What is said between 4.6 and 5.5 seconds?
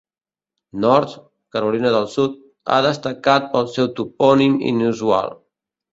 inusual.